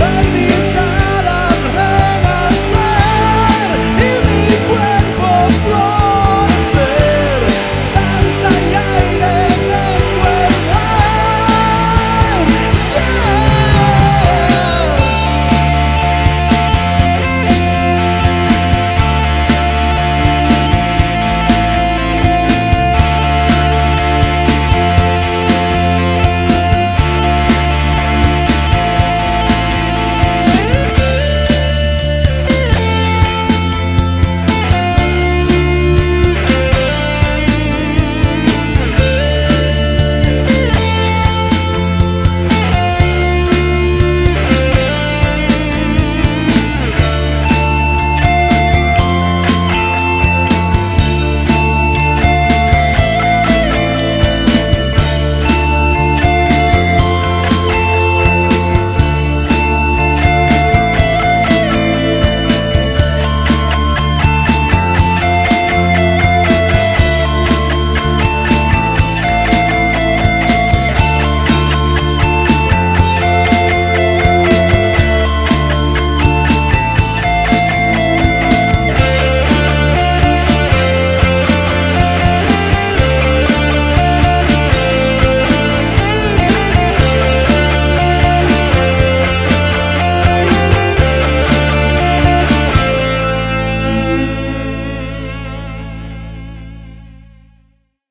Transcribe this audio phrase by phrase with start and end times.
[0.00, 0.29] But